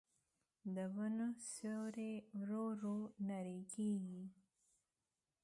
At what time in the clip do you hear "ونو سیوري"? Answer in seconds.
0.95-2.13